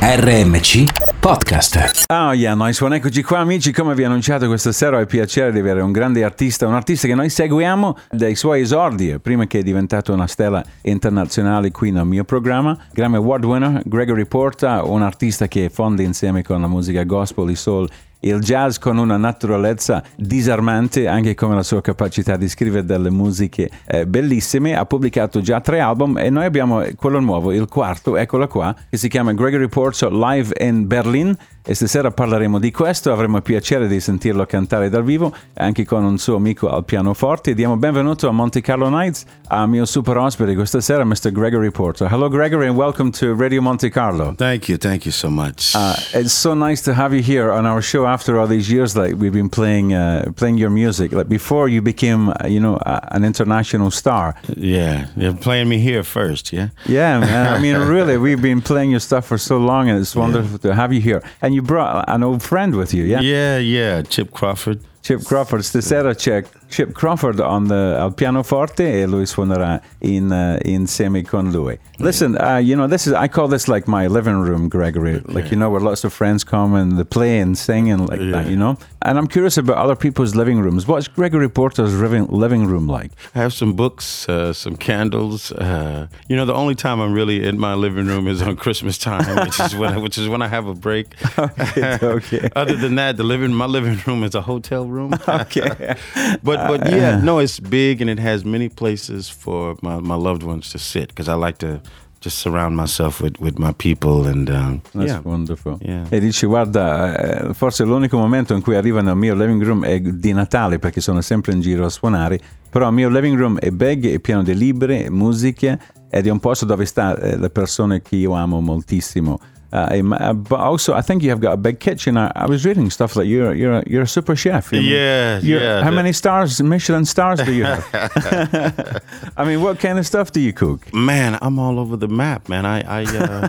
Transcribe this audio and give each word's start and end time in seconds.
RMC 0.00 1.18
Podcast. 1.18 2.04
Oh 2.12 2.32
yeah, 2.32 2.54
nice 2.54 2.82
one. 2.82 2.94
Eccoci 2.94 3.20
qua 3.24 3.40
amici, 3.40 3.72
come 3.72 3.96
vi 3.96 4.04
ho 4.04 4.06
annunciato 4.06 4.46
questa 4.46 4.70
sera 4.70 4.96
ho 4.96 5.00
il 5.00 5.08
piacere 5.08 5.50
di 5.50 5.58
avere 5.58 5.80
un 5.80 5.90
grande 5.90 6.22
artista, 6.22 6.68
un 6.68 6.74
artista 6.74 7.08
che 7.08 7.16
noi 7.16 7.28
seguiamo 7.28 7.98
dai 8.12 8.36
suoi 8.36 8.60
esordi, 8.60 9.18
prima 9.18 9.46
che 9.48 9.58
è 9.58 9.62
diventato 9.64 10.12
una 10.12 10.28
stella 10.28 10.64
internazionale 10.82 11.72
qui 11.72 11.90
nel 11.90 12.04
mio 12.06 12.22
programma. 12.22 12.78
Grammy 12.92 13.16
Award 13.16 13.44
winner 13.44 13.82
Gregory 13.84 14.24
Porta, 14.24 14.84
un 14.84 15.02
artista 15.02 15.48
che 15.48 15.68
fonda 15.68 16.02
insieme 16.02 16.44
con 16.44 16.60
la 16.60 16.68
musica 16.68 17.02
gospel, 17.02 17.50
il 17.50 17.56
soul 17.56 17.88
il 18.20 18.40
jazz 18.40 18.78
con 18.78 18.98
una 18.98 19.16
naturalezza 19.16 20.02
disarmante, 20.16 21.06
anche 21.06 21.34
come 21.34 21.54
la 21.54 21.62
sua 21.62 21.80
capacità 21.80 22.36
di 22.36 22.48
scrivere 22.48 22.84
delle 22.84 23.10
musiche 23.10 23.70
eh, 23.86 24.06
bellissime. 24.06 24.76
Ha 24.76 24.84
pubblicato 24.84 25.40
già 25.40 25.60
tre 25.60 25.80
album 25.80 26.18
e 26.18 26.30
noi 26.30 26.44
abbiamo 26.44 26.82
quello 26.96 27.20
nuovo, 27.20 27.52
il 27.52 27.68
quarto, 27.68 28.16
eccolo 28.16 28.46
qua, 28.48 28.74
che 28.88 28.96
si 28.96 29.08
chiama 29.08 29.32
Gregory 29.32 29.68
Porter 29.68 30.12
Live 30.12 30.54
in 30.60 30.86
Berlin 30.86 31.36
e 31.70 31.74
stasera 31.74 32.10
parleremo 32.10 32.58
di 32.58 32.70
questo, 32.70 33.12
avremo 33.12 33.36
il 33.36 33.42
piacere 33.42 33.88
di 33.88 34.00
sentirlo 34.00 34.46
cantare 34.46 34.88
dal 34.88 35.04
vivo 35.04 35.34
anche 35.52 35.84
con 35.84 36.02
un 36.02 36.16
suo 36.16 36.36
amico 36.36 36.70
al 36.70 36.82
pianoforte. 36.86 37.52
Diamo 37.52 37.76
benvenuto 37.76 38.26
a 38.26 38.32
Monte 38.32 38.62
Carlo 38.62 38.88
Nights, 38.88 39.26
al 39.48 39.68
mio 39.68 39.84
super 39.84 40.16
ospite 40.16 40.54
questa 40.54 40.80
sera, 40.80 41.04
Mr. 41.04 41.30
Gregory 41.30 41.70
Porter. 41.70 42.10
Hello 42.10 42.30
Gregory 42.30 42.68
and 42.68 42.74
welcome 42.74 43.10
to 43.10 43.34
Radio 43.34 43.60
Monte 43.60 43.90
Carlo. 43.90 44.32
Thank 44.34 44.70
you, 44.70 44.78
thank 44.78 45.04
you 45.04 45.12
so 45.12 45.28
much. 45.28 45.74
Uh, 45.74 45.92
it's 46.14 46.32
so 46.32 46.54
nice 46.54 46.82
to 46.84 46.94
have 46.94 47.14
you 47.14 47.22
here 47.22 47.52
on 47.52 47.66
our 47.66 47.82
show 47.82 48.06
after 48.06 48.38
all 48.38 48.46
these 48.46 48.72
years 48.72 48.96
like 48.96 49.16
we've 49.18 49.34
been 49.34 49.50
playing 49.50 49.92
uh, 49.92 50.32
playing 50.36 50.56
your 50.56 50.70
music. 50.70 51.12
Like 51.12 51.28
before 51.28 51.68
you 51.68 51.82
became, 51.82 52.30
uh, 52.30 52.46
you 52.46 52.60
know, 52.60 52.76
uh, 52.76 53.00
an 53.10 53.24
international 53.26 53.90
star. 53.90 54.34
Yeah, 54.56 55.08
you're 55.18 55.34
playing 55.34 55.68
me 55.68 55.80
here 55.80 56.02
first, 56.02 56.50
yeah? 56.50 56.70
Yeah, 56.86 57.20
man. 57.20 57.52
I 57.52 57.60
mean, 57.60 57.76
really, 57.76 58.16
we've 58.16 58.40
been 58.40 58.62
playing 58.62 58.90
your 58.90 59.00
stuff 59.00 59.26
for 59.26 59.36
so 59.36 59.58
long 59.58 59.90
and 59.90 60.00
it's 60.00 60.16
wonderful 60.16 60.52
yeah. 60.62 60.70
to 60.70 60.74
have 60.74 60.94
you 60.94 61.02
here. 61.02 61.22
And 61.42 61.57
you 61.57 61.57
brought 61.62 62.08
an 62.08 62.22
old 62.22 62.42
friend 62.42 62.74
with 62.74 62.92
you, 62.94 63.04
yeah? 63.04 63.20
Yeah, 63.20 63.58
yeah, 63.58 64.02
Chip 64.02 64.32
Crawford. 64.32 64.80
Chip 65.00 65.22
Crawford, 65.24 65.62
stasera 65.62 66.14
c'è 66.14 66.44
Chip 66.68 66.92
Crawford 66.92 67.40
on 67.40 67.66
the, 67.66 67.96
al 67.98 68.12
pianoforte 68.12 69.00
e 69.00 69.06
lui 69.06 69.24
suonerà 69.26 69.80
in, 70.00 70.30
uh, 70.30 70.58
insieme 70.68 71.22
con 71.22 71.50
lui. 71.50 71.78
Listen, 72.00 72.36
uh, 72.36 72.58
you 72.58 72.76
know, 72.76 72.86
this 72.86 73.06
is 73.06 73.12
I 73.12 73.26
call 73.26 73.48
this 73.48 73.66
like 73.66 73.88
my 73.88 74.06
living 74.06 74.40
room, 74.40 74.68
Gregory. 74.68 75.20
Like 75.26 75.50
you 75.50 75.56
know, 75.56 75.70
where 75.70 75.80
lots 75.80 76.04
of 76.04 76.12
friends 76.12 76.44
come 76.44 76.74
and 76.74 76.96
they 76.96 77.04
play 77.04 77.40
and 77.40 77.56
sing 77.56 77.90
and 77.90 78.08
like 78.08 78.20
yeah. 78.20 78.30
that, 78.32 78.46
you 78.48 78.56
know. 78.56 78.76
And 79.02 79.18
I'm 79.18 79.26
curious 79.26 79.56
about 79.56 79.78
other 79.78 79.96
people's 79.96 80.34
living 80.34 80.60
rooms. 80.60 80.86
What's 80.86 81.08
Gregory 81.08 81.48
Porter's 81.48 81.98
living 81.98 82.26
living 82.28 82.66
room 82.66 82.86
like? 82.86 83.10
I 83.34 83.40
have 83.40 83.52
some 83.52 83.74
books, 83.74 84.28
uh, 84.28 84.52
some 84.52 84.76
candles. 84.76 85.50
Uh, 85.50 86.06
you 86.28 86.36
know, 86.36 86.44
the 86.44 86.54
only 86.54 86.74
time 86.74 87.00
I'm 87.00 87.12
really 87.12 87.44
in 87.44 87.58
my 87.58 87.74
living 87.74 88.06
room 88.06 88.28
is 88.28 88.42
on 88.42 88.56
Christmas 88.56 88.96
time, 88.98 89.24
which 89.44 89.58
is 89.58 89.74
when 89.74 89.94
I, 89.94 89.98
which 89.98 90.18
is 90.18 90.28
when 90.28 90.42
I 90.42 90.48
have 90.48 90.66
a 90.66 90.74
break. 90.74 91.06
okay, 91.38 91.98
okay. 92.00 92.48
Other 92.56 92.76
than 92.76 92.94
that, 92.96 93.16
the 93.16 93.24
living 93.24 93.52
my 93.54 93.66
living 93.66 93.98
room 94.06 94.22
is 94.22 94.34
a 94.34 94.42
hotel 94.42 94.86
room. 94.90 95.12
okay, 95.28 95.96
but 96.42 96.66
but 96.68 96.90
yeah, 96.90 97.20
no, 97.20 97.38
it's 97.38 97.60
big 97.60 98.00
and 98.00 98.10
it 98.10 98.18
has 98.18 98.44
many 98.44 98.68
places 98.68 99.28
for 99.28 99.76
my, 99.82 100.00
my 100.00 100.16
loved 100.16 100.42
ones 100.42 100.70
to 100.70 100.78
sit 100.78 101.08
because 101.08 101.28
I 101.28 101.34
like 101.34 101.58
to 101.58 101.80
just 102.20 102.38
surround 102.38 102.74
myself 102.74 103.20
with, 103.20 103.38
with 103.38 103.58
my 103.58 103.72
people 103.72 104.26
and 104.26 104.50
um, 104.50 104.82
That's 104.92 105.12
yeah. 105.12 105.20
wonderful. 105.22 105.78
Yeah. 105.80 106.06
E 106.10 106.20
dici 106.20 106.46
guarda, 106.46 107.16
eh, 107.16 107.54
forse 107.54 107.84
l'unico 107.84 108.18
momento 108.18 108.54
in 108.54 108.60
cui 108.60 108.74
arrivo 108.74 109.00
nel 109.00 109.16
mio 109.16 109.34
living 109.34 109.62
room 109.62 109.84
è 109.84 110.00
di 110.00 110.32
Natale 110.32 110.78
perché 110.78 111.00
sono 111.00 111.20
sempre 111.20 111.52
in 111.52 111.60
giro 111.60 111.84
a 111.84 111.90
suonare, 111.90 112.40
però 112.70 112.88
il 112.88 112.94
mio 112.94 113.08
living 113.08 113.38
room 113.38 113.58
è 113.58 113.70
big, 113.70 114.12
è 114.12 114.18
pieno 114.18 114.42
di 114.42 114.56
libri, 114.56 115.08
musiche 115.10 115.78
ed 116.10 116.26
è 116.26 116.30
un 116.30 116.40
posto 116.40 116.64
dove 116.64 116.86
sta 116.86 117.16
eh, 117.16 117.36
le 117.36 117.50
persone 117.50 118.02
che 118.02 118.16
io 118.16 118.32
amo 118.32 118.60
moltissimo. 118.60 119.38
Uh, 119.70 120.02
uh, 120.18 120.32
but 120.32 120.60
also, 120.60 120.94
I 120.94 121.02
think 121.02 121.22
you 121.22 121.28
have 121.28 121.40
got 121.40 121.52
a 121.52 121.56
big 121.58 121.78
kitchen. 121.78 122.16
I, 122.16 122.32
I 122.34 122.46
was 122.46 122.64
reading 122.64 122.88
stuff 122.88 123.16
like 123.16 123.26
you're 123.26 123.54
you're 123.54 123.74
a, 123.74 123.84
you're 123.86 124.02
a 124.02 124.06
super 124.06 124.34
chef. 124.34 124.72
You 124.72 124.80
yeah, 124.80 125.40
yeah. 125.42 125.82
How 125.82 125.90
many 125.90 126.12
stars, 126.12 126.62
Michelin 126.62 127.04
stars, 127.04 127.40
do 127.42 127.52
you 127.52 127.64
have? 127.64 127.84
I 129.36 129.44
mean, 129.44 129.60
what 129.60 129.78
kind 129.78 129.98
of 129.98 130.06
stuff 130.06 130.32
do 130.32 130.40
you 130.40 130.54
cook? 130.54 130.92
Man, 130.94 131.38
I'm 131.42 131.58
all 131.58 131.78
over 131.78 131.96
the 131.98 132.08
map, 132.08 132.48
man. 132.48 132.64
I, 132.64 132.80
I 132.80 133.04
uh, 133.04 133.48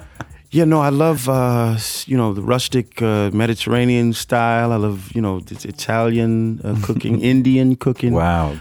yeah, 0.52 0.64
no, 0.64 0.80
I 0.80 0.90
love 0.90 1.28
uh, 1.28 1.76
you 2.06 2.16
know 2.16 2.32
the 2.32 2.42
rustic 2.42 3.02
uh, 3.02 3.30
Mediterranean 3.32 4.12
style. 4.12 4.70
I 4.72 4.76
love 4.76 5.10
you 5.12 5.20
know 5.20 5.42
Italian 5.50 6.60
uh, 6.62 6.76
cooking, 6.82 7.20
Indian 7.34 7.74
cooking. 7.74 8.12
Wow. 8.12 8.56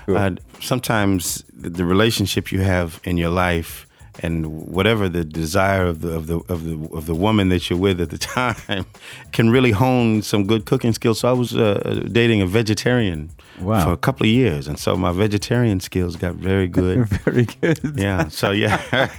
sometimes 0.62 1.44
the 1.54 1.86
relationship 1.86 2.52
you 2.52 2.62
have 2.62 3.00
in 3.04 3.18
your 3.18 3.30
life 3.30 3.87
and 4.24 4.46
whatever 4.68 5.10
the 5.10 5.24
desire 5.24 5.86
of 5.86 6.02
the 6.02 6.10
of 6.10 6.28
the 6.28 6.38
of 6.50 6.64
the 6.64 6.78
of 6.94 7.06
the 7.06 7.16
woman 7.16 7.50
that 7.50 7.70
you're 7.70 7.80
with 7.80 8.02
at 8.02 8.10
the 8.10 8.18
time 8.36 8.86
can 9.32 9.50
really 9.50 9.72
hone 9.72 10.22
some 10.22 10.46
good 10.46 10.66
cooking 10.66 10.94
skills. 10.94 11.20
So 11.20 11.30
I 11.30 11.34
was 11.34 11.56
uh, 11.56 12.04
dating 12.12 12.42
a 12.42 12.46
vegetarian 12.46 13.30
wow. 13.62 13.84
for 13.84 13.92
a 13.92 13.98
couple 13.98 14.26
of 14.26 14.32
years, 14.32 14.68
and 14.68 14.80
so 14.80 14.96
my 14.96 15.12
vegetarian 15.12 15.80
skills 15.80 16.16
got 16.16 16.36
very 16.36 16.68
good. 16.78 17.08
very 17.26 17.46
good. 17.62 17.80
Yeah. 17.96 18.28
So 18.30 18.52
yeah. 18.52 18.80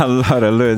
allora 0.00 0.50
lui 0.50 0.76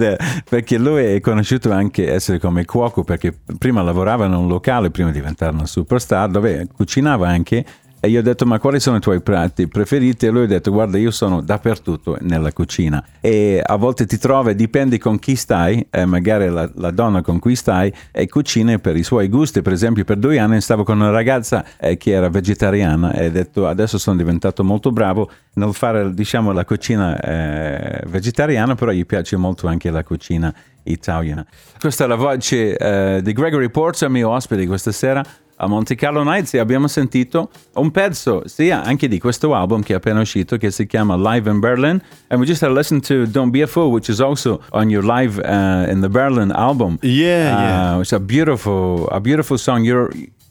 perché 0.48 0.78
lui 0.78 1.04
è 1.04 1.20
conosciuto 1.20 1.72
anche 1.72 2.10
essere 2.10 2.38
come 2.38 2.64
cuoco 2.64 3.04
perché 3.04 3.36
prima 3.58 3.82
lavorava 3.82 4.26
in 4.26 4.32
un 4.32 4.48
locale 4.48 4.90
prima 4.90 5.10
di 5.10 5.18
diventare 5.20 5.52
una 5.52 5.66
superstar 5.66 6.30
dove 6.30 6.66
cucinava 6.74 7.28
anche 7.28 7.64
e 8.02 8.08
io 8.08 8.20
ho 8.20 8.22
detto, 8.22 8.46
ma 8.46 8.58
quali 8.58 8.80
sono 8.80 8.96
i 8.96 9.00
tuoi 9.00 9.20
piatti 9.20 9.68
preferiti? 9.68 10.24
E 10.24 10.30
lui 10.30 10.44
ha 10.44 10.46
detto, 10.46 10.70
guarda, 10.70 10.96
io 10.96 11.10
sono 11.10 11.42
dappertutto 11.42 12.16
nella 12.20 12.50
cucina. 12.50 13.04
E 13.20 13.62
a 13.62 13.76
volte 13.76 14.06
ti 14.06 14.16
trovi, 14.16 14.54
dipende 14.54 14.96
con 14.96 15.18
chi 15.18 15.36
stai, 15.36 15.86
eh, 15.90 16.06
magari 16.06 16.48
la, 16.48 16.70
la, 16.76 16.90
donna 16.92 17.20
con 17.20 17.38
cui 17.38 17.54
stai, 17.54 17.92
e 18.10 18.26
cucina 18.26 18.78
per 18.78 18.96
i 18.96 19.02
suoi 19.02 19.28
gusti. 19.28 19.60
Per 19.60 19.74
esempio, 19.74 20.04
per 20.04 20.16
due 20.16 20.38
anni 20.38 20.62
stavo 20.62 20.82
con 20.82 20.98
una 20.98 21.10
ragazza 21.10 21.62
eh, 21.78 21.98
che 21.98 22.12
era 22.12 22.30
vegetariana 22.30 23.12
e 23.12 23.26
ho 23.26 23.30
detto, 23.30 23.66
adesso 23.68 23.98
sono 23.98 24.16
diventato 24.16 24.64
molto 24.64 24.92
bravo 24.92 25.30
nel 25.54 25.74
fare, 25.74 26.14
diciamo, 26.14 26.52
la 26.52 26.64
cucina 26.64 27.20
eh, 27.20 28.02
vegetariana, 28.06 28.76
però 28.76 28.92
gli 28.92 29.04
piace 29.04 29.36
molto 29.36 29.66
anche 29.66 29.90
la 29.90 30.02
cucina 30.02 30.50
italiana. 30.84 31.44
Questa 31.78 32.04
è 32.04 32.06
la 32.06 32.14
voce 32.14 32.78
eh, 32.78 33.20
di 33.22 33.32
Gregory 33.34 33.68
Porter, 33.68 34.08
mio 34.08 34.30
ospite 34.30 34.66
questa 34.66 34.90
sera 34.90 35.22
a 35.62 35.66
Monte 35.66 35.94
Carlo 35.94 36.22
Nights 36.22 36.54
e 36.54 36.58
abbiamo 36.58 36.88
sentito 36.88 37.50
un 37.74 37.90
pezzo 37.90 38.42
sia 38.46 38.82
anche 38.82 39.08
di 39.08 39.18
questo 39.18 39.54
album 39.54 39.82
che 39.82 39.92
è 39.92 39.96
appena 39.96 40.20
uscito 40.20 40.56
che 40.56 40.70
si 40.70 40.86
chiama 40.86 41.16
Live 41.16 41.50
in 41.50 41.60
Berlin. 41.60 42.02
And 42.28 42.40
we 42.40 42.46
just 42.46 42.62
had 42.62 42.70
to 42.70 42.74
listen 42.74 43.00
to 43.02 43.26
Don't 43.26 43.50
Be 43.50 43.62
a 43.62 43.66
Fool 43.66 43.90
which 43.90 44.08
is 44.08 44.20
also 44.20 44.60
on 44.70 44.88
your 44.88 45.04
Live 45.04 45.38
uh, 45.38 45.90
in 45.90 46.00
the 46.00 46.08
Berlin 46.08 46.50
album. 46.50 46.98
Yeah 47.02 47.54
uh, 47.54 47.60
yeah 47.60 48.00
it's 48.00 48.12
a 48.12 48.18
beautiful 48.18 49.06
a 49.10 49.20
beautiful 49.20 49.58
song. 49.58 49.84
You're 49.84 50.10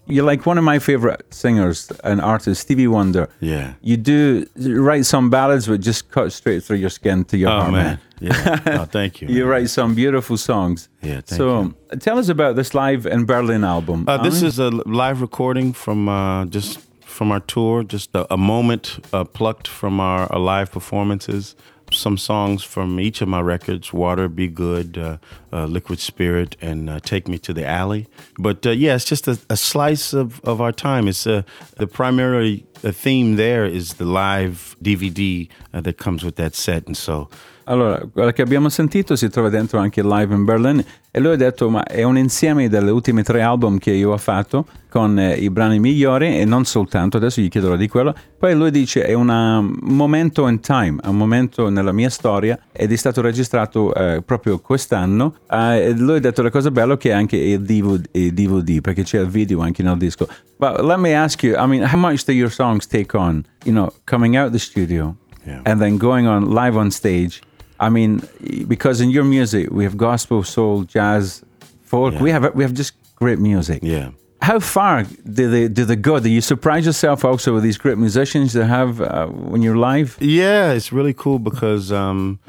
you're 0.09 0.25
like 0.25 0.45
one 0.45 0.57
of 0.57 0.63
my 0.63 0.79
favorite 0.79 1.33
singers 1.33 1.91
and 2.03 2.19
artists, 2.19 2.63
Stevie 2.63 2.87
Wonder. 2.87 3.29
Yeah. 3.39 3.73
You 3.81 3.97
do 3.97 4.45
write 4.55 5.05
some 5.05 5.29
ballads 5.29 5.67
which 5.67 5.81
just 5.81 6.09
cut 6.11 6.31
straight 6.31 6.63
through 6.63 6.77
your 6.77 6.89
skin 6.89 7.23
to 7.25 7.37
your 7.37 7.49
oh, 7.49 7.59
heart, 7.59 7.71
man. 7.71 7.85
man. 7.85 7.99
Yeah. 8.19 8.79
Oh, 8.81 8.85
thank 8.85 9.21
you. 9.21 9.27
you 9.35 9.45
write 9.45 9.69
some 9.69 9.95
beautiful 9.95 10.37
songs. 10.37 10.89
Yeah. 11.01 11.21
so 11.25 11.61
you. 11.61 11.97
tell 11.99 12.17
us 12.17 12.27
about 12.27 12.55
this 12.55 12.73
live 12.73 13.05
in 13.05 13.25
Berlin 13.25 13.63
album. 13.63 14.05
Uh, 14.07 14.17
this 14.17 14.41
is 14.41 14.59
a 14.59 14.69
live 14.69 15.21
recording 15.21 15.73
from 15.73 16.09
uh, 16.09 16.45
just 16.45 16.79
from 17.01 17.31
our 17.31 17.39
tour, 17.41 17.83
just 17.83 18.13
a, 18.15 18.33
a 18.33 18.37
moment 18.37 19.05
uh, 19.13 19.23
plucked 19.23 19.67
from 19.67 19.99
our, 19.99 20.31
our 20.31 20.39
live 20.39 20.71
performances 20.71 21.55
some 21.91 22.17
songs 22.17 22.63
from 22.63 22.99
each 22.99 23.21
of 23.21 23.27
my 23.27 23.41
records 23.41 23.93
Water, 23.93 24.27
Be 24.27 24.47
Good, 24.47 24.97
uh, 24.97 25.17
uh, 25.51 25.65
Liquid 25.65 25.99
Spirit, 25.99 26.55
and 26.61 26.89
uh, 26.89 26.99
Take 26.99 27.27
Me 27.27 27.37
to 27.39 27.53
the 27.53 27.65
Alley. 27.65 28.07
But 28.37 28.65
uh, 28.65 28.71
yeah, 28.71 28.95
it's 28.95 29.05
just 29.05 29.27
a, 29.27 29.39
a, 29.49 29.57
slice 29.57 30.13
of, 30.13 30.39
of 30.43 30.61
our 30.61 30.71
time. 30.71 31.07
It's 31.07 31.25
uh, 31.25 31.43
the 31.77 31.87
primary 31.87 32.65
theme 32.75 33.35
there 33.35 33.65
is 33.65 33.95
the 33.95 34.05
live 34.05 34.75
DVD 34.81 35.49
uh, 35.73 35.81
that 35.81 35.97
comes 35.97 36.23
with 36.23 36.35
that 36.37 36.55
set. 36.55 36.85
And 36.87 36.95
so 36.95 37.29
Allora, 37.69 38.01
quella 38.11 38.33
che 38.33 38.41
abbiamo 38.41 38.67
sentito 38.67 39.15
si 39.15 39.29
trova 39.29 39.49
dentro 39.49 39.77
anche 39.77 40.01
Live 40.01 40.33
in 40.33 40.43
Berlin 40.43 40.83
e 41.11 41.19
lui 41.19 41.33
ha 41.33 41.35
detto 41.35 41.69
ma 41.69 41.83
è 41.83 42.01
un 42.01 42.17
insieme 42.17 42.67
delle 42.67 42.89
ultime 42.89 43.21
tre 43.21 43.43
album 43.43 43.77
che 43.77 43.91
io 43.91 44.11
ho 44.11 44.17
fatto 44.17 44.65
con 44.89 45.19
eh, 45.19 45.35
i 45.35 45.51
brani 45.51 45.79
migliori 45.79 46.39
e 46.39 46.45
non 46.45 46.65
soltanto, 46.65 47.17
adesso 47.17 47.41
gli 47.41 47.47
chiederò 47.47 47.75
di 47.75 47.87
quello. 47.87 48.15
Poi 48.39 48.55
lui 48.55 48.71
dice 48.71 49.05
è 49.05 49.13
una, 49.13 49.59
un 49.59 49.77
momento 49.81 50.47
in 50.47 50.61
time, 50.61 50.99
un 51.03 51.15
momento 51.15 51.69
nella 51.69 51.91
mia 51.91 52.09
storia 52.09 52.57
ed 52.71 52.91
è 52.91 52.95
stato 52.95 53.21
registrato 53.21 53.93
eh, 53.93 54.23
proprio 54.25 54.57
quest'anno. 54.57 55.35
Eh, 55.47 55.91
lui 55.91 56.15
ha 56.15 56.19
detto 56.19 56.41
la 56.41 56.49
cosa 56.49 56.71
bella 56.71 56.97
che 56.97 57.11
è 57.11 57.13
anche 57.13 57.37
il 57.37 57.61
DVD, 57.61 58.03
il 58.13 58.33
DVD 58.33 58.81
perché 58.81 59.03
c'è 59.03 59.19
il 59.19 59.27
video 59.27 59.61
anche 59.61 59.83
nel 59.83 59.97
disco. 59.97 60.27
But 60.57 60.81
let 60.81 60.97
me 60.97 61.13
ask 61.13 61.43
you, 61.43 61.53
I 61.53 61.67
mean, 61.67 61.83
how 61.83 61.99
much 61.99 62.25
do 62.25 62.31
your 62.31 62.49
songs 62.49 62.87
take 62.87 63.15
on, 63.15 63.45
you 63.63 63.73
know, 63.73 63.93
coming 64.05 64.35
out 64.35 64.53
the 64.53 64.59
studio 64.59 65.15
yeah. 65.45 65.61
and 65.65 65.79
then 65.79 65.97
going 65.97 66.27
on 66.27 66.51
live 66.51 66.75
on 66.75 66.89
stage? 66.89 67.41
I 67.79 67.89
mean, 67.89 68.21
because 68.67 69.01
in 69.01 69.09
your 69.09 69.23
music 69.23 69.71
we 69.71 69.83
have 69.83 69.97
gospel, 69.97 70.43
soul, 70.43 70.83
jazz, 70.83 71.43
folk. 71.89 72.13
Yeah. 72.13 72.21
We 72.21 72.31
have 72.31 72.55
we 72.55 72.63
have 72.63 72.73
just 72.73 72.93
great 73.15 73.39
music. 73.39 73.79
Yeah. 73.83 74.11
How 74.41 74.59
far 74.59 75.03
do 75.03 75.49
they 75.49 75.67
do 75.67 75.83
they 75.85 75.95
go? 75.95 76.19
Do 76.19 76.29
you 76.29 76.41
surprise 76.41 76.85
yourself 76.85 77.25
also 77.25 77.53
with 77.53 77.63
these 77.63 77.77
great 77.77 77.97
musicians 77.97 78.53
that 78.53 78.67
have 78.67 79.01
uh, 79.01 79.27
when 79.27 79.61
you're 79.61 79.75
live? 79.75 80.17
Yeah, 80.19 80.71
it's 80.71 80.93
really 80.93 81.13
cool 81.13 81.39
because 81.39 81.91
um, 81.91 82.39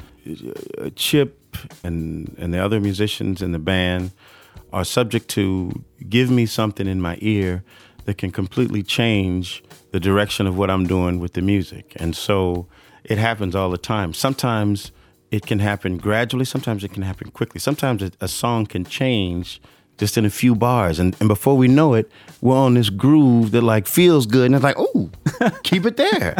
Chip 0.95 1.57
and 1.83 2.33
and 2.37 2.53
the 2.53 2.59
other 2.59 2.79
musicians 2.79 3.41
in 3.41 3.51
the 3.51 3.59
band 3.59 4.11
are 4.71 4.85
subject 4.85 5.27
to 5.27 5.83
give 6.07 6.31
me 6.31 6.45
something 6.45 6.87
in 6.87 7.01
my 7.01 7.17
ear 7.19 7.63
that 8.05 8.17
can 8.17 8.31
completely 8.31 8.83
change 8.83 9.63
the 9.91 9.99
direction 9.99 10.47
of 10.47 10.57
what 10.57 10.69
I'm 10.69 10.87
doing 10.87 11.19
with 11.19 11.33
the 11.33 11.41
music. 11.41 11.93
And 11.97 12.15
so 12.15 12.67
it 13.03 13.17
happens 13.17 13.53
all 13.53 13.69
the 13.69 13.77
time. 13.77 14.13
Sometimes 14.13 14.91
it 15.31 15.45
can 15.45 15.59
happen 15.59 15.97
gradually, 15.97 16.45
sometimes 16.45 16.83
it 16.83 16.93
can 16.93 17.03
happen 17.03 17.31
quickly. 17.31 17.59
Sometimes 17.59 18.03
a, 18.03 18.11
a 18.19 18.27
song 18.27 18.65
can 18.65 18.83
change 18.85 19.61
just 19.97 20.17
in 20.17 20.25
a 20.25 20.29
few 20.29 20.55
bars. 20.55 20.99
And, 20.99 21.15
and 21.19 21.27
before 21.29 21.55
we 21.55 21.67
know 21.67 21.93
it, 21.93 22.11
we're 22.41 22.57
on 22.57 22.73
this 22.73 22.89
groove 22.89 23.51
that 23.51 23.61
like 23.61 23.87
feels 23.87 24.25
good. 24.25 24.47
And 24.47 24.55
it's 24.55 24.63
like, 24.63 24.75
oh, 24.77 25.09
keep 25.63 25.85
it 25.85 25.95
there. 25.95 26.35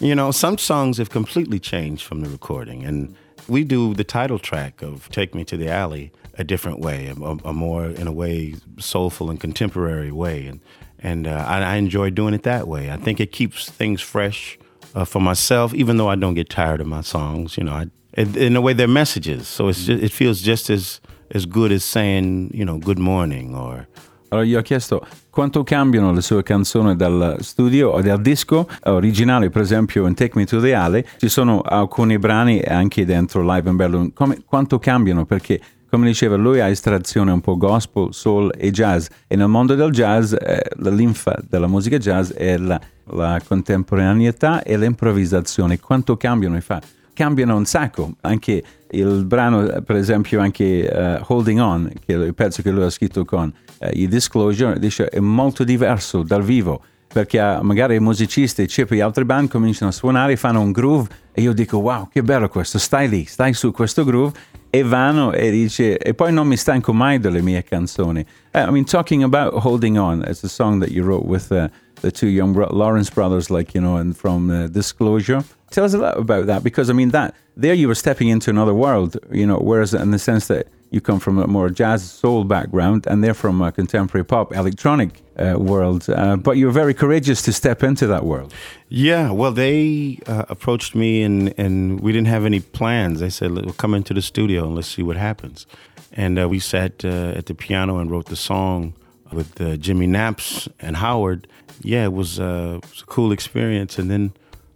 you 0.00 0.14
know, 0.14 0.30
some 0.30 0.58
songs 0.58 0.98
have 0.98 1.10
completely 1.10 1.60
changed 1.60 2.04
from 2.04 2.22
the 2.22 2.28
recording. 2.28 2.84
And 2.84 3.14
we 3.48 3.64
do 3.64 3.94
the 3.94 4.04
title 4.04 4.38
track 4.38 4.82
of 4.82 5.08
Take 5.10 5.34
Me 5.34 5.44
to 5.44 5.56
the 5.56 5.68
Alley 5.68 6.10
a 6.38 6.44
different 6.44 6.80
way, 6.80 7.08
a, 7.08 7.14
a 7.14 7.52
more, 7.52 7.84
in 7.84 8.06
a 8.06 8.12
way, 8.12 8.54
soulful 8.78 9.28
and 9.28 9.38
contemporary 9.38 10.10
way. 10.10 10.46
And, 10.46 10.60
and 10.98 11.26
uh, 11.26 11.44
I, 11.46 11.62
I, 11.62 11.74
enjoy 11.76 12.10
doing 12.10 12.32
it 12.32 12.44
that 12.44 12.66
way. 12.66 12.90
I 12.90 12.96
think 12.96 13.20
it 13.20 13.32
keeps 13.32 13.68
things 13.68 14.00
fresh 14.00 14.58
uh, 14.94 15.04
for 15.04 15.20
myself, 15.20 15.74
even 15.74 15.98
though 15.98 16.08
I 16.08 16.14
don't 16.14 16.34
get 16.34 16.48
tired 16.48 16.80
of 16.80 16.86
my 16.86 17.02
songs. 17.02 17.58
You 17.58 17.64
know, 17.64 17.72
I, 17.72 17.86
in, 18.16 18.34
in 18.36 18.56
a 18.56 18.60
way, 18.60 18.74
they're 18.74 18.88
messages, 18.88 19.48
so 19.48 19.68
it's 19.68 19.84
just, 19.84 20.02
it 20.02 20.12
feels 20.12 20.40
just 20.40 20.70
as 20.70 21.00
as 21.34 21.46
good 21.46 21.72
as 21.72 21.82
saying, 21.82 22.50
you 22.52 22.64
know, 22.64 22.78
good 22.78 22.98
morning 22.98 23.54
or 23.54 23.86
Allora 24.32 24.46
gli 24.46 24.54
ho 24.54 24.62
chiesto 24.62 25.06
quanto 25.28 25.62
cambiano 25.62 26.10
le 26.10 26.22
sue 26.22 26.42
canzoni 26.42 26.96
dal 26.96 27.36
studio 27.40 27.90
o 27.90 28.00
dal 28.00 28.18
disco 28.18 28.66
originale, 28.84 29.50
per 29.50 29.60
esempio 29.60 30.06
in 30.06 30.14
Take 30.14 30.38
Me 30.38 30.46
to 30.46 30.58
the 30.58 30.72
Alley, 30.72 31.04
ci 31.18 31.28
sono 31.28 31.60
alcuni 31.60 32.18
brani 32.18 32.62
anche 32.62 33.04
dentro 33.04 33.42
Live 33.42 33.68
and 33.68 33.76
Bello, 33.76 34.10
come, 34.14 34.42
quanto 34.46 34.78
cambiano? 34.78 35.26
Perché 35.26 35.60
come 35.86 36.06
diceva 36.06 36.36
lui 36.36 36.60
ha 36.60 36.68
estrazione 36.68 37.30
un 37.30 37.42
po' 37.42 37.58
gospel, 37.58 38.14
soul 38.14 38.50
e 38.56 38.70
jazz. 38.70 39.08
E 39.26 39.36
nel 39.36 39.48
mondo 39.48 39.74
del 39.74 39.90
jazz 39.90 40.32
eh, 40.32 40.62
la 40.76 40.90
linfa 40.90 41.38
della 41.46 41.66
musica 41.66 41.98
jazz 41.98 42.30
è 42.32 42.56
la, 42.56 42.80
la 43.10 43.38
contemporaneità 43.46 44.62
e 44.62 44.78
l'improvvisazione, 44.78 45.78
quanto 45.78 46.16
cambiano 46.16 46.56
i 46.56 46.62
fatti 46.62 47.00
cambiano 47.12 47.56
un 47.56 47.64
sacco. 47.64 48.14
Anche 48.22 48.62
il 48.90 49.24
brano, 49.24 49.82
per 49.82 49.96
esempio, 49.96 50.40
anche 50.40 50.88
uh, 50.92 51.32
Holding 51.32 51.60
On, 51.60 51.92
che 52.04 52.14
è 52.14 52.18
il 52.18 52.34
pezzo 52.34 52.62
che 52.62 52.70
lui 52.70 52.84
ha 52.84 52.90
scritto 52.90 53.24
con 53.24 53.52
uh, 53.78 53.86
i 53.92 54.08
Disclosure, 54.08 54.78
dice, 54.78 55.08
è 55.08 55.20
molto 55.20 55.64
diverso 55.64 56.22
dal 56.22 56.42
vivo. 56.42 56.82
Perché 57.12 57.38
uh, 57.38 57.62
magari 57.62 57.96
i 57.96 58.00
musicisti, 58.00 58.66
Chip 58.66 58.90
e 58.92 59.02
altri 59.02 59.24
band 59.24 59.48
cominciano 59.48 59.90
a 59.90 59.92
suonare, 59.92 60.36
fanno 60.36 60.60
un 60.60 60.72
groove 60.72 61.08
e 61.34 61.42
io 61.42 61.52
dico 61.52 61.78
wow 61.78 62.08
che 62.08 62.22
bello 62.22 62.48
questo, 62.48 62.78
stai 62.78 63.08
lì, 63.08 63.24
stai 63.24 63.52
su 63.54 63.70
questo 63.70 64.04
groove 64.04 64.32
e 64.70 64.82
vanno 64.82 65.32
e 65.32 65.50
dice 65.50 65.98
e 65.98 66.14
poi 66.14 66.32
non 66.32 66.46
mi 66.46 66.56
stanco 66.56 66.94
mai 66.94 67.18
delle 67.18 67.42
mie 67.42 67.62
canzoni. 67.62 68.24
I 68.54 68.70
mean 68.70 68.84
talking 68.84 69.22
about 69.22 69.52
Holding 69.62 69.98
On, 69.98 70.22
it's 70.26 70.42
a 70.44 70.48
song 70.48 70.80
that 70.80 70.90
you 70.90 71.04
wrote 71.04 71.26
with 71.26 71.48
the 71.48 72.10
two 72.10 72.28
young 72.28 72.52
bro- 72.52 72.70
Lawrence 72.70 73.10
brothers, 73.10 73.50
like 73.50 73.74
you 73.74 73.84
know, 73.84 73.96
and 73.98 74.14
from 74.16 74.50
uh, 74.50 74.68
Disclosure. 74.68 75.44
Tell 75.72 75.84
us 75.84 75.94
a 75.94 75.98
lot 75.98 76.18
about 76.18 76.46
that 76.46 76.62
because 76.62 76.90
I 76.90 76.92
mean 76.92 77.10
that 77.10 77.34
there 77.56 77.74
you 77.74 77.88
were 77.88 77.94
stepping 77.94 78.28
into 78.28 78.50
another 78.50 78.74
world, 78.74 79.16
you 79.30 79.46
know, 79.46 79.56
whereas 79.56 79.94
in 79.94 80.10
the 80.10 80.18
sense 80.18 80.46
that 80.48 80.68
you 80.90 81.00
come 81.00 81.18
from 81.18 81.38
a 81.38 81.46
more 81.46 81.70
jazz 81.70 82.08
soul 82.08 82.44
background 82.44 83.06
and 83.06 83.24
they're 83.24 83.32
from 83.34 83.62
a 83.62 83.72
contemporary 83.72 84.24
pop 84.24 84.54
electronic 84.54 85.22
uh, 85.38 85.54
world, 85.58 86.08
uh, 86.10 86.36
but 86.36 86.58
you 86.58 86.66
were 86.66 86.72
very 86.72 86.92
courageous 86.92 87.40
to 87.42 87.52
step 87.52 87.82
into 87.82 88.06
that 88.06 88.24
world. 88.24 88.52
Yeah, 88.90 89.30
well, 89.30 89.52
they 89.52 90.18
uh, 90.26 90.44
approached 90.50 90.94
me 90.94 91.22
and 91.22 91.54
and 91.56 92.00
we 92.00 92.12
didn't 92.12 92.28
have 92.28 92.44
any 92.44 92.60
plans. 92.60 93.20
They 93.20 93.30
said, 93.30 93.52
"We'll 93.52 93.72
come 93.72 93.94
into 93.94 94.12
the 94.12 94.22
studio 94.22 94.66
and 94.66 94.74
let's 94.76 94.88
see 94.88 95.02
what 95.02 95.16
happens." 95.16 95.66
And 96.12 96.38
uh, 96.38 96.46
we 96.48 96.58
sat 96.60 97.04
uh, 97.04 97.38
at 97.38 97.46
the 97.46 97.54
piano 97.54 97.96
and 97.98 98.10
wrote 98.10 98.26
the 98.26 98.36
song 98.36 98.92
with 99.32 99.58
uh, 99.58 99.76
Jimmy 99.78 100.06
Napes 100.06 100.68
and 100.78 100.96
Howard 100.96 101.48
yeah, 101.82 102.04
it 102.04 102.12
was, 102.12 102.38
it 102.38 102.44
was 102.44 103.02
a 103.02 103.06
cool 103.06 103.32
experience. 103.32 103.98
And 103.98 104.10
then 104.10 104.32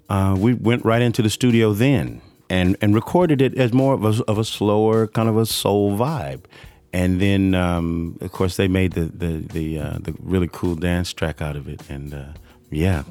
uh, 0.09 0.37
we 0.39 0.55
went 0.55 0.85
right 0.85 1.03
into 1.03 1.23
the 1.23 1.31
studio 1.31 1.73
then 1.73 2.21
and, 2.49 2.77
and 2.81 2.95
recorded 2.95 3.41
it 3.43 3.57
as 3.59 3.73
more 3.73 3.95
of 3.95 4.05
a, 4.05 4.25
of 4.25 4.39
a 4.39 4.45
slower 4.45 5.07
kind 5.07 5.29
of 5.29 5.37
a 5.37 5.47
soul 5.47 5.97
vibe. 5.97 6.45
And 6.93 7.21
then, 7.21 7.55
um, 7.55 8.17
of 8.21 8.33
course, 8.33 8.57
they 8.57 8.69
made 8.69 8.93
the 8.93 9.07
the 9.07 9.45
the, 9.53 9.79
uh, 9.79 9.99
the 10.01 10.15
really 10.21 10.49
cool 10.51 10.77
dance 10.77 11.13
track 11.13 11.43
out 11.43 11.55
of 11.55 11.69
it, 11.69 11.83
and 11.91 12.15
uh, 12.15 12.25
yeah, 12.71 13.05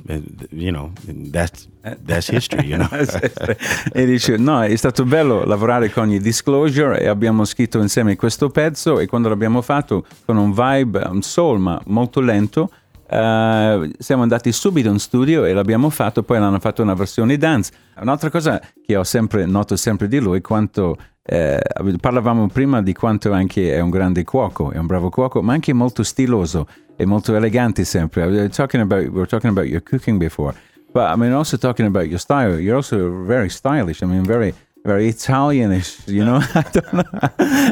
you 0.51 0.71
know, 0.71 0.91
that's, 1.07 1.67
that's 1.83 2.27
history, 2.27 2.67
you 2.67 2.77
know. 2.77 2.87
e 3.93 4.05
dice, 4.05 4.37
no, 4.37 4.61
è 4.61 4.75
stato 4.75 5.05
bello 5.05 5.45
lavorare 5.45 5.89
con 5.91 6.09
i 6.11 6.19
Disclosure 6.19 6.99
e 6.99 7.07
abbiamo 7.07 7.45
scritto 7.45 7.79
insieme 7.79 8.15
questo 8.15 8.49
pezzo 8.49 8.99
e 8.99 9.07
quando 9.07 9.29
l'abbiamo 9.29 9.61
fatto 9.61 10.05
con 10.25 10.37
un 10.37 10.51
vibe, 10.51 11.03
un 11.05 11.21
soul 11.21 11.59
ma 11.59 11.81
molto 11.85 12.19
lento, 12.19 12.69
Uh, 13.07 13.91
siamo 13.99 14.23
andati 14.23 14.51
subito 14.51 14.89
in 14.89 14.97
studio 14.97 15.45
e 15.45 15.53
l'abbiamo 15.53 15.89
fatto, 15.89 16.23
poi 16.23 16.37
hanno 16.37 16.59
fatto 16.59 16.81
una 16.81 16.95
versione 16.95 17.37
dance. 17.37 17.71
Un'altra 17.99 18.29
cosa 18.29 18.59
che 18.83 18.95
ho 18.95 19.03
sempre 19.03 19.45
noto 19.45 19.75
sempre 19.75 20.07
di 20.07 20.19
lui, 20.19 20.41
quanto 20.41 20.97
eh, 21.23 21.59
parlavamo 21.99 22.47
prima 22.47 22.81
di 22.81 22.93
quanto 22.93 23.31
anche 23.31 23.73
è 23.73 23.79
un 23.79 23.89
grande 23.89 24.23
cuoco, 24.23 24.71
è 24.71 24.77
un 24.77 24.85
bravo 24.85 25.09
cuoco, 25.09 25.41
ma 25.41 25.53
anche 25.53 25.73
molto 25.73 26.03
stiloso 26.03 26.67
e 26.95 27.05
molto 27.05 27.35
elegante 27.35 27.83
sempre. 27.83 28.25
We 28.25 28.37
were 28.37 28.49
talking 28.49 28.81
about, 28.81 29.03
we 29.03 29.09
were 29.09 29.27
talking 29.27 29.51
about 29.51 29.67
your 29.67 29.81
cooking 29.83 30.17
before, 30.17 30.55
but 30.91 31.03
I 31.03 31.15
mean 31.15 31.33
also 31.33 31.57
talking 31.57 31.87
about 31.87 32.05
your 32.05 32.19
style. 32.19 32.59
You're 32.59 32.75
also 32.75 33.23
very 33.23 33.49
stylish. 33.49 34.01
I 34.01 34.05
mean 34.05 34.23
very 34.23 34.53
very 34.85 35.11
Italianish, 35.11 36.07
you 36.07 36.23
know. 36.23 36.35
I 36.55 36.61
don't 36.61 36.93
know. 36.93 37.03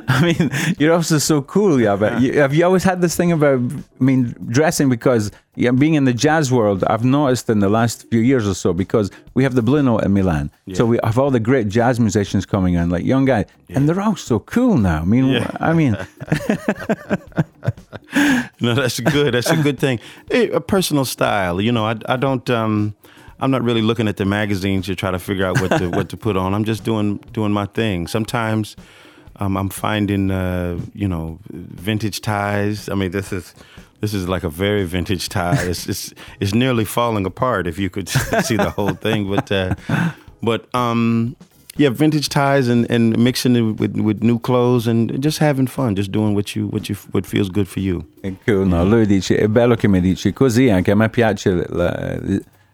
I 0.07 0.21
mean, 0.21 0.50
you're 0.80 0.94
also 0.94 1.19
so 1.19 1.44
cool, 1.44 1.80
yeah. 1.80 1.95
But 1.95 2.19
you, 2.21 2.39
have 2.39 2.56
you 2.56 2.65
always 2.65 2.83
had 2.83 3.01
this 3.01 3.15
thing 3.15 3.31
about, 3.31 3.60
I 3.60 4.04
mean, 4.04 4.36
dressing? 4.48 4.89
Because 4.89 5.31
yeah, 5.56 5.69
being 5.71 5.94
in 5.94 6.06
the 6.06 6.13
jazz 6.13 6.51
world, 6.51 6.83
I've 6.86 7.06
noticed 7.06 7.48
in 7.50 7.60
the 7.60 7.69
last 7.69 8.10
few 8.10 8.19
years 8.19 8.48
or 8.48 8.56
so, 8.56 8.74
because 8.74 9.12
we 9.36 9.44
have 9.44 9.54
the 9.54 9.62
Blue 9.62 9.83
Note 9.83 10.04
in 10.04 10.13
Milan, 10.13 10.50
yeah. 10.65 10.75
so 10.75 10.88
we 10.88 11.00
have 11.04 11.19
all 11.19 11.30
the 11.30 11.39
great 11.39 11.69
jazz 11.69 12.00
musicians 12.00 12.48
coming 12.48 12.74
in, 12.74 12.89
like 12.89 13.06
young 13.06 13.25
guys, 13.25 13.45
yeah. 13.68 13.77
and 13.77 13.88
they're 13.88 14.01
all 14.01 14.15
so 14.15 14.39
cool 14.39 14.77
now. 14.77 15.01
I 15.01 15.06
mean, 15.06 15.27
yeah. 15.27 15.51
I 15.60 15.74
mean. 15.74 15.92
no, 18.60 18.74
that's 18.74 19.00
good. 19.00 19.36
That's 19.36 19.51
a 19.51 19.57
good 19.57 19.77
thing. 19.77 20.00
a 20.31 20.60
personal 20.60 21.06
style, 21.06 21.62
you 21.62 21.71
know. 21.71 21.86
I, 21.86 21.98
I 22.07 22.18
don't. 22.18 22.50
Um, 22.50 22.95
I'm 23.40 23.52
not 23.52 23.64
really 23.64 23.82
looking 23.82 24.08
at 24.08 24.18
the 24.18 24.26
magazines 24.26 24.86
to 24.86 24.96
try 24.96 25.12
to 25.12 25.20
figure 25.20 25.46
out 25.46 25.60
what 25.62 25.78
to 25.78 25.90
what 25.90 26.10
to 26.10 26.18
put 26.26 26.38
on. 26.38 26.54
I'm 26.54 26.64
just 26.64 26.84
doing 26.84 27.18
doing 27.34 27.52
my 27.52 27.66
thing. 27.66 28.08
Sometimes 28.08 28.76
um, 29.38 29.58
I'm 29.58 29.70
finding 29.70 30.32
uh, 30.32 30.80
you 30.94 31.08
know 31.08 31.40
vintage 31.52 32.22
ties. 32.22 32.90
I 32.90 32.96
mean, 32.96 33.12
this 33.12 33.32
is 33.32 33.54
this 34.02 34.13
is 34.13 34.28
like 34.28 34.44
a 34.44 34.50
very 34.50 34.86
vintage 34.86 35.30
tie. 35.30 35.62
It's 35.63 35.88
it's, 35.88 36.13
it's 36.40 36.54
nearly 36.54 36.86
falling 36.86 37.25
apart 37.25 37.68
if 37.68 37.80
you 37.80 37.90
could 37.90 38.10
see 38.44 38.58
the 38.58 38.70
whole 38.70 38.94
thing. 38.94 39.30
But 39.30 39.52
uh, 39.52 39.75
but 40.42 40.74
um, 40.75 41.36
yeah, 41.75 41.90
vintage 41.90 42.30
ties 42.30 42.68
and, 42.68 42.90
and 42.92 43.18
mixing 43.18 43.56
it 43.56 43.62
with, 43.62 43.96
with 43.98 44.22
new 44.22 44.38
clothes 44.40 44.86
and 44.88 45.22
just 45.24 45.40
having 45.40 45.68
fun, 45.68 45.96
just 45.96 46.12
doing 46.12 46.36
what 46.36 46.56
you 46.56 46.68
what 46.68 46.88
you 46.88 46.96
what 47.12 47.25
feels 47.25 47.50
good 47.50 47.68
for 47.68 47.80
you. 47.80 48.06
Cool, 48.46 48.66
no, 48.66 48.86
lui 48.86 49.06
dice 49.06 49.38
è 49.38 49.48
bello 49.48 49.75
che 49.75 49.88
mi 49.88 50.00
dici 50.00 50.32
così, 50.34 50.70
anche 50.70 50.92
a 50.92 50.96
me 50.96 51.10
piace 51.10 51.66
la, 51.70 52.20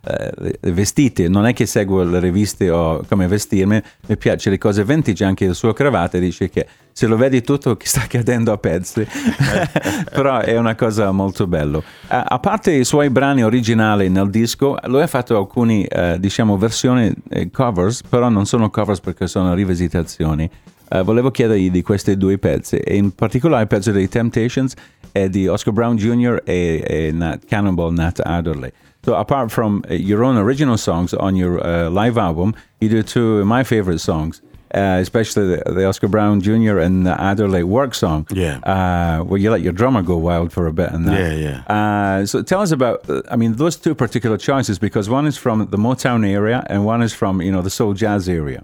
eh, 0.10 0.72
vestiti, 0.72 1.30
non 1.30 1.46
è 1.46 1.54
che 1.54 1.66
seguo 1.66 2.04
le 2.04 2.20
riviste 2.20 2.70
o 2.70 3.04
come 3.08 3.28
vestirmi, 3.28 3.82
mi 4.08 4.18
piace 4.18 4.50
le 4.50 4.58
cose 4.58 4.84
vintage, 4.84 5.24
anche 5.24 5.46
il 5.46 5.56
suo 5.56 5.74
cravatta 5.74 6.18
dice 6.18 6.50
che 6.50 6.66
se 6.92 7.08
lo 7.08 7.16
vedi 7.16 7.42
tutto 7.42 7.78
che 7.78 7.88
sta 7.88 8.02
cadendo 8.08 8.52
a 8.52 8.58
pezzi, 8.58 9.08
però 10.12 10.40
è 10.40 10.58
una 10.58 10.76
cosa 10.76 11.12
molto 11.12 11.48
bella. 11.48 11.82
A, 12.08 12.24
a, 12.24 12.40
parte 12.40 12.72
i 12.74 12.84
suoi 12.84 13.10
brani 13.10 13.44
originali 13.44 14.10
nel 14.10 14.30
disco, 14.30 14.78
lui 14.86 15.02
ha 15.02 15.08
fatto 15.08 15.38
alcune, 15.38 15.88
eh, 15.88 16.18
diciamo, 16.20 16.58
versioni 16.58 17.14
eh, 17.30 17.50
covers, 17.52 18.02
però 18.04 18.28
non 18.28 18.46
sono 18.46 18.70
covers 18.70 19.00
perché 19.00 19.28
sono 19.28 19.54
rivisitazioni. 19.54 20.50
Uh, 20.92 21.04
volevo 21.04 21.30
chiedergli 21.30 21.70
di 21.70 21.84
questi 21.84 22.18
due 22.18 22.38
pezzi, 22.40 22.78
e 22.78 22.96
in 22.98 23.14
particolare 23.14 23.62
il 23.62 23.68
pezzo 23.68 23.92
dei 23.92 24.10
Temptations 24.10 24.74
e 25.12 25.30
di 25.30 25.48
Oscar 25.48 25.72
Brown 25.72 25.96
Jr. 25.96 26.42
e, 26.44 26.84
e 26.86 27.12
Nat 27.14 27.46
Cannonball 27.46 27.94
Nat 27.94 28.20
Adderley. 28.24 28.72
So 29.04 29.16
apart 29.16 29.52
from 29.52 29.84
uh, 29.90 29.94
your 29.94 30.24
own 30.24 30.38
original 30.38 30.78
songs 30.78 31.14
on 31.14 31.36
your 31.36 31.66
uh, 31.66 31.90
live 31.90 32.18
album, 32.18 32.56
you 32.80 32.90
do 32.90 33.04
two 33.04 33.38
of 33.40 33.48
my 33.48 33.64
favorite 33.64 34.00
songs. 34.00 34.42
Uh, 34.72 35.00
especially 35.02 35.48
the, 35.48 35.74
the, 35.74 35.84
Oscar 35.84 36.08
Brown 36.08 36.42
Jr. 36.42 36.78
and 36.78 37.04
the 37.04 37.20
Adderley 37.20 37.64
work 37.64 37.96
song. 37.96 38.28
Yeah. 38.30 38.60
Uh, 38.60 39.24
where 39.24 39.40
you 39.40 39.50
let 39.50 39.62
your 39.62 39.74
drummer 39.74 40.04
go 40.04 40.16
wild 40.16 40.54
for 40.54 40.68
a 40.68 40.72
bit 40.72 40.92
and 40.92 41.08
that. 41.08 41.20
Yeah, 41.20 41.64
yeah. 41.68 41.76
Uh, 41.76 42.26
so 42.28 42.44
tell 42.44 42.62
us 42.62 42.70
about, 42.70 43.10
uh, 43.10 43.24
I 43.32 43.36
mean, 43.36 43.56
those 43.56 43.78
two 43.78 43.96
particular 43.96 44.38
choices 44.38 44.78
because 44.78 45.10
one 45.10 45.26
is 45.26 45.38
from 45.38 45.66
the 45.72 45.78
Motown 45.78 46.24
area 46.24 46.64
and 46.70 46.86
one 46.86 47.02
is 47.02 47.14
from, 47.14 47.42
you 47.42 47.52
know, 47.52 47.64
the 47.64 47.72
soul 47.72 47.96
jazz 47.96 48.30
area. 48.30 48.64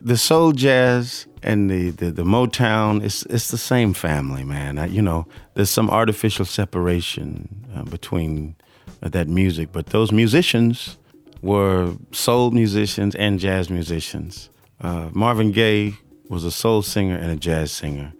The 0.00 0.16
soul 0.16 0.52
jazz 0.52 1.26
and 1.42 1.70
the, 1.70 1.90
the, 1.90 2.10
the 2.10 2.24
Motown, 2.24 3.04
it's, 3.04 3.26
it's 3.26 3.48
the 3.48 3.58
same 3.58 3.92
family, 3.92 4.44
man. 4.44 4.78
I, 4.78 4.86
you 4.86 5.02
know, 5.02 5.26
there's 5.52 5.68
some 5.68 5.90
artificial 5.90 6.46
separation 6.46 7.66
uh, 7.76 7.82
between 7.82 8.56
that 9.00 9.28
music. 9.28 9.70
But 9.72 9.86
those 9.86 10.12
musicians 10.12 10.96
were 11.42 11.94
soul 12.12 12.50
musicians 12.50 13.14
and 13.14 13.38
jazz 13.38 13.68
musicians. 13.68 14.48
Uh, 14.80 15.10
Marvin 15.12 15.52
Gaye 15.52 15.94
was 16.28 16.44
a 16.44 16.50
soul 16.50 16.82
singer 16.82 17.16
and 17.16 17.30
a 17.30 17.36
jazz 17.36 17.72
singer. 17.72 18.12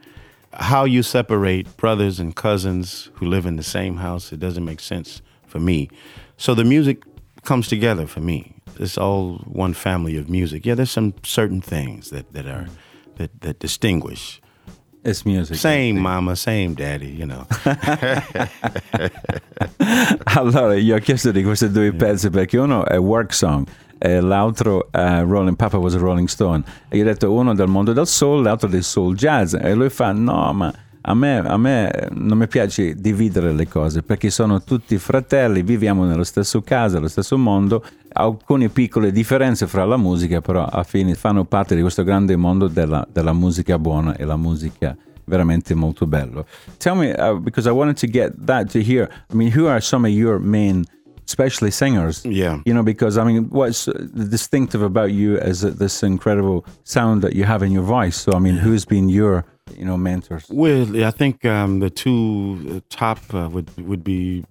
How 0.53 0.85
you 0.85 1.03
separate 1.03 1.77
brothers 1.77 2.21
and 2.21 2.37
cousins 2.37 3.11
who 3.15 3.27
live 3.27 3.47
in 3.47 3.57
the 3.57 3.63
same 3.63 3.97
house, 3.97 4.33
it 4.33 4.41
doesn't 4.41 4.65
make 4.65 4.81
sense 4.81 5.23
for 5.47 5.59
me. 5.59 5.89
So 6.37 6.55
the 6.55 6.65
music 6.65 7.05
comes 7.45 7.69
together 7.69 8.07
for 8.07 8.21
me. 8.21 8.57
It's 8.79 8.99
all 8.99 9.39
one 9.47 9.73
family 9.73 10.17
of 10.17 10.29
music. 10.29 10.67
Yeah, 10.67 10.75
there's 10.75 10.91
some 10.91 11.15
certain 11.23 11.61
things 11.61 12.11
that, 12.11 12.33
that 12.33 12.47
are 12.47 12.67
that, 13.17 13.41
that 13.43 13.59
distinguish. 13.59 14.42
It's 15.05 15.25
music. 15.25 15.57
Same 15.57 15.99
mama, 15.99 16.37
same 16.37 16.75
daddy, 16.75 17.09
you 17.09 17.27
know. 17.27 17.45
allora, 20.37 20.77
io 20.77 20.95
ho 20.95 21.01
chiesto 21.01 21.33
di 21.33 21.43
questi 21.43 21.71
due 21.71 21.93
pezzi 21.93 22.31
perché 22.31 22.57
uno 22.59 22.85
è 22.85 23.01
Work 23.01 23.35
Song 23.35 23.67
e 23.99 24.21
l'altro 24.21 24.87
è 24.93 25.25
Rolling 25.25 25.57
Papa 25.57 25.79
was 25.79 25.95
a 25.95 25.99
Rolling 25.99 26.29
Stone. 26.29 26.63
E 26.89 26.99
io 26.99 27.03
ho 27.03 27.07
detto 27.07 27.33
uno 27.33 27.53
del 27.53 27.67
mondo 27.67 27.93
del 27.93 28.07
soul, 28.07 28.43
l'altro 28.43 28.69
del 28.69 28.85
soul 28.85 29.17
jazz. 29.17 29.55
E 29.55 29.75
lui 29.75 29.91
fa, 29.91 30.13
no, 30.13 30.53
ma 30.53 30.73
a 31.05 31.15
me, 31.15 31.39
a 31.39 31.57
me, 31.57 32.09
non 32.13 32.39
mi 32.39 32.47
piace 32.47 32.95
dividere 32.95 33.53
le 33.53 33.67
cose 33.67 34.03
perché 34.03 34.31
sono 34.31 34.63
tutti 34.63 34.97
fratelli, 34.99 35.63
viviamo 35.63 36.05
nello 36.05 36.25
stesso 36.25 36.63
casa, 36.63 36.97
nello 36.97 37.09
stesso 37.09 37.37
mondo, 37.37 37.85
alcune 38.13 38.69
piccole 38.69 39.11
differenze 39.11 39.67
fra 39.67 39.85
la 39.85 39.97
musica, 39.97 40.41
però 40.41 40.65
a 40.65 40.83
fine 40.85 41.15
fanno 41.15 41.45
parte 41.45 41.75
di 41.75 41.81
questo 41.81 42.05
grande 42.05 42.37
mondo 42.37 42.69
della, 42.69 43.07
della 43.11 43.33
musica 43.33 43.79
buona 43.79 44.17
e 44.17 44.25
la 44.25 44.37
musica 44.37 44.97
veramente 45.25 45.75
molto 45.75 46.07
bello. 46.07 46.47
Tell 46.79 46.97
me, 46.97 47.13
uh, 47.13 47.39
because 47.39 47.69
I 47.69 47.73
wanted 47.73 47.97
to 47.97 48.07
get 48.07 48.33
that 48.45 48.71
to 48.73 48.81
hear, 48.81 49.09
I 49.31 49.35
mean, 49.35 49.53
who 49.57 49.67
are 49.67 49.81
some 49.81 50.07
of 50.07 50.15
your 50.15 50.39
main 50.39 50.85
especially 51.25 51.71
singers. 51.71 52.25
Yeah. 52.25 52.61
You 52.65 52.75
know, 52.75 52.83
because 52.83 53.17
I 53.17 53.25
mean, 53.25 53.49
what's 53.51 53.89
distinctive 54.29 54.83
about 54.83 55.13
you 55.13 55.39
is 55.39 55.63
this 55.63 56.03
incredible 56.03 56.65
sound 56.85 57.23
that 57.23 57.35
you 57.35 57.45
have 57.45 57.63
in 57.63 57.73
your 57.73 57.85
voice. 57.85 58.17
So, 58.21 58.33
I 58.33 58.39
mean, 58.39 58.57
who's 58.57 58.85
been 58.85 59.09
your 59.09 59.45
you 59.77 59.85
know 59.85 59.97
mentors? 59.97 60.47
Well, 60.51 61.05
I 61.05 61.11
think 61.11 61.45
um, 61.45 61.81
the 61.81 61.91
two 61.91 62.83
top 62.89 63.19
uh, 63.35 63.49
would 63.51 63.77
would 63.77 64.05
be. 64.05 64.45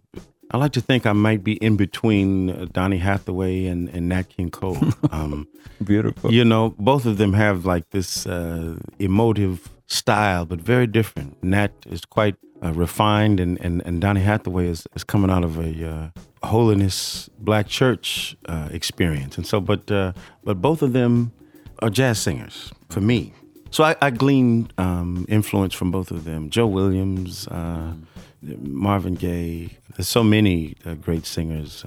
I 0.54 0.58
like 0.58 0.74
to 0.74 0.82
think 0.82 1.06
I 1.06 1.14
might 1.14 1.46
be 1.46 1.54
in 1.54 1.78
between 1.78 2.50
uh, 2.50 2.66
Donny 2.74 2.98
Hathaway 2.98 3.68
and, 3.68 3.88
and 3.90 4.10
Nat 4.10 4.28
King 4.30 4.52
Cole. 4.52 4.78
Um, 5.12 5.48
Beautiful. 5.84 6.32
You 6.32 6.46
know, 6.46 6.76
both 6.78 7.06
of 7.06 7.18
them 7.18 7.34
have 7.34 7.66
like 7.66 7.90
this 7.90 8.26
uh, 8.26 8.76
emotive 9.00 9.70
style, 9.88 10.46
but 10.46 10.60
very 10.60 10.88
different. 10.88 11.42
Nat 11.44 11.72
is 11.90 12.06
quite 12.06 12.36
uh, 12.64 12.72
refined, 12.74 13.40
and, 13.40 13.60
and, 13.62 13.82
and 13.86 14.02
Donny 14.02 14.22
Hathaway 14.22 14.68
is, 14.68 14.88
is 14.96 15.04
coming 15.04 15.32
out 15.32 15.44
of 15.44 15.58
a 15.58 15.90
uh, 15.90 16.48
holiness 16.48 17.30
black 17.40 17.68
church 17.68 18.36
uh, 18.48 18.70
experience, 18.72 19.38
and 19.38 19.46
so 19.46 19.60
but 19.60 19.90
uh, 19.92 20.14
but 20.44 20.62
both 20.62 20.82
of 20.82 20.94
them 20.94 21.32
are 21.80 21.90
jazz 21.90 22.20
singers 22.20 22.72
for 22.90 23.02
me. 23.02 23.34
So 23.72 23.84
I, 23.84 23.96
I 24.02 24.10
gleaned 24.12 24.74
um, 24.78 25.26
influence 25.30 25.74
from 25.74 25.92
both 25.92 26.12
of 26.12 26.24
them. 26.26 26.50
Joe 26.50 26.68
Williams, 26.68 27.48
uh, 27.48 27.94
Marvin 28.42 29.16
Gaye. 29.16 29.78
There's 29.96 30.08
so 30.08 30.24
many 30.24 30.76
uh, 30.86 30.96
great 30.96 31.26
singers. 31.26 31.86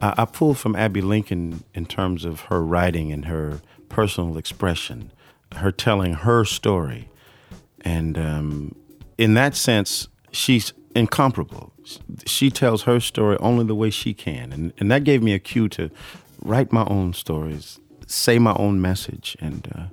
I, 0.00 0.14
I 0.18 0.24
pulled 0.24 0.58
from 0.58 0.76
Abbey 0.76 1.00
Lincoln 1.00 1.64
in 1.74 1.86
terms 1.86 2.24
of 2.24 2.40
her 2.42 2.62
writing 2.62 3.12
and 3.12 3.26
her 3.26 3.60
personal 3.88 4.36
expression, 4.36 5.12
her 5.54 5.70
telling 5.70 6.14
her 6.14 6.44
story, 6.44 7.08
and 7.82 8.18
um, 8.18 8.74
in 9.16 9.34
that 9.34 9.54
sense, 9.54 10.08
she's 10.32 10.72
incomparable. 10.94 11.72
She 12.26 12.50
tells 12.50 12.82
her 12.82 12.98
story 13.00 13.36
only 13.38 13.64
the 13.64 13.74
way 13.74 13.90
she 13.90 14.12
can. 14.12 14.52
And, 14.52 14.72
and 14.78 14.90
that 14.90 15.04
gave 15.04 15.22
me 15.22 15.34
a 15.34 15.38
cue 15.38 15.68
to 15.70 15.90
write 16.42 16.72
my 16.72 16.84
own 16.86 17.12
stories, 17.12 17.78
say 18.06 18.38
my 18.38 18.54
own 18.54 18.80
message, 18.80 19.36
and, 19.40 19.68
uh, 19.74 19.84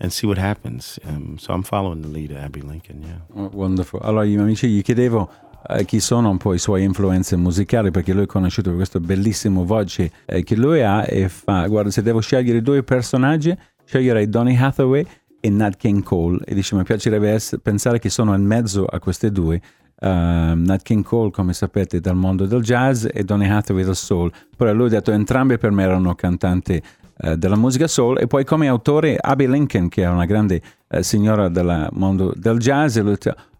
and 0.00 0.10
see 0.10 0.26
what 0.26 0.38
happens. 0.38 0.98
Um, 1.04 1.36
so 1.38 1.52
I'm 1.52 1.62
following 1.62 2.02
the 2.02 2.08
lead 2.08 2.30
of 2.30 2.38
Abby 2.38 2.60
Lincoln, 2.60 3.02
yeah. 3.02 3.20
Oh, 3.34 3.50
wonderful. 3.52 4.00
Allora, 4.02 4.24
io 4.24 4.40
amici 4.40 4.68
gli 4.68 4.82
chiedevo 4.82 5.28
eh, 5.68 5.84
chi 5.84 6.00
sono 6.00 6.30
un 6.30 6.36
po' 6.36 6.54
i 6.54 6.58
suoi 6.58 6.84
influenze 6.84 7.36
musicali 7.36 7.90
perché 7.90 8.12
lui 8.12 8.24
è 8.24 8.26
conosciuto 8.26 8.68
per 8.68 8.78
questo 8.78 9.00
bellissimo 9.00 9.64
voce 9.64 10.10
eh, 10.24 10.42
che 10.42 10.56
lui 10.56 10.82
ha 10.82 11.04
e 11.06 11.28
fa, 11.28 11.66
guarda, 11.66 11.90
se 11.90 12.02
devo 12.02 12.20
scegliere 12.20 12.62
due 12.62 12.82
personaggi, 12.82 13.56
sceglierei 13.84 14.28
Donny 14.28 14.56
Hathaway 14.56 15.06
e 15.40 15.50
Nat 15.50 15.76
King 15.76 16.02
Cole 16.02 16.40
e 16.44 16.54
dice 16.54 16.74
mi 16.74 16.82
piacerebbe 16.82 17.30
essere, 17.30 17.60
pensare 17.60 17.98
che 17.98 18.08
sono 18.08 18.34
in 18.34 18.44
mezzo 18.44 18.84
a 18.84 18.98
queste 18.98 19.30
due 19.30 19.60
uh, 20.00 20.06
Nat 20.06 20.82
King 20.82 21.04
Cole 21.04 21.30
come 21.30 21.52
sapete 21.52 22.00
dal 22.00 22.16
mondo 22.16 22.46
del 22.46 22.62
jazz 22.62 23.06
e 23.10 23.22
Donny 23.22 23.48
Hathaway 23.48 23.84
del 23.84 23.94
soul 23.94 24.32
però 24.56 24.72
lui 24.72 24.86
ha 24.86 24.90
detto 24.90 25.12
entrambi 25.12 25.56
per 25.56 25.70
me 25.70 25.84
erano 25.84 26.14
cantanti 26.16 26.82
uh, 27.18 27.34
della 27.34 27.56
musica 27.56 27.86
soul 27.86 28.18
e 28.18 28.26
poi 28.26 28.44
come 28.44 28.68
autore 28.68 29.16
Abby 29.18 29.46
Lincoln 29.46 29.88
che 29.88 30.02
è 30.02 30.08
una 30.08 30.24
grande 30.24 30.60
uh, 30.88 31.00
signora 31.00 31.48
del 31.48 31.88
mondo 31.92 32.32
del 32.36 32.58
jazz 32.58 32.98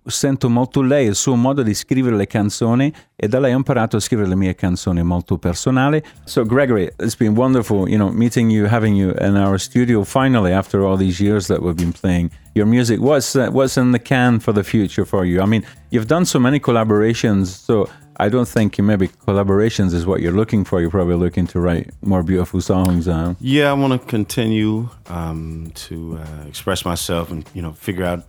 sento 0.09 0.49
molto 0.49 0.81
lei, 0.81 1.07
il 1.07 1.15
suo 1.15 1.37
modo 1.37 1.63
di 1.63 1.75
scrivere 1.75 2.17
le 2.17 2.27
canzoni 2.27 2.93
e 3.15 3.29
da 3.29 3.39
lei 3.39 3.53
ho 3.53 3.57
imparato 3.57 3.97
a 3.97 4.01
scrivere 4.01 4.29
le 4.29 4.37
mie 4.37 4.55
canzoni 4.55 5.03
molto 5.03 5.39
personali. 5.39 6.03
So 6.25 6.45
Gregory, 6.45 6.91
it's 6.99 7.17
been 7.17 7.35
wonderful, 7.37 7.89
you 7.89 7.97
know, 7.97 8.11
meeting 8.11 8.51
you, 8.51 8.67
having 8.67 8.97
you 8.97 9.13
in 9.21 9.37
our 9.37 9.59
studio 9.59 10.05
finally 10.05 10.53
after 10.53 10.83
all 10.83 10.97
these 10.97 11.23
years 11.23 11.47
that 11.47 11.61
we've 11.61 11.77
been 11.77 11.93
playing 11.93 12.31
your 12.55 12.67
music. 12.67 13.01
What's 13.01 13.35
uh, 13.35 13.51
what's 13.51 13.77
in 13.77 13.93
the 13.93 13.99
can 13.99 14.41
for 14.41 14.53
the 14.53 14.65
future 14.65 15.05
for 15.05 15.25
you? 15.25 15.41
I 15.43 15.47
mean, 15.47 15.65
you've 15.91 16.09
done 16.09 16.25
so 16.25 16.39
many 16.39 16.59
collaborations, 16.59 17.47
so 17.47 17.89
I 18.21 18.29
don't 18.29 18.49
think 18.49 18.79
maybe 18.81 19.09
collaborations 19.09 19.95
is 19.95 20.05
what 20.05 20.21
you're 20.21 20.33
looking 20.33 20.65
for. 20.65 20.81
You're 20.81 20.91
probably 20.91 21.15
looking 21.15 21.47
to 21.49 21.61
write 21.61 21.91
more 22.03 22.23
beautiful 22.25 22.61
songs. 22.61 23.07
Yeah, 23.41 23.71
I 23.71 23.75
want 23.75 23.93
to 24.01 24.07
continue 24.07 24.89
um, 25.07 25.71
to 25.87 26.19
uh, 26.19 26.45
express 26.49 26.85
myself 26.85 27.31
and 27.31 27.49
you 27.55 27.63
know 27.63 27.73
figure 27.73 28.05
out 28.05 28.25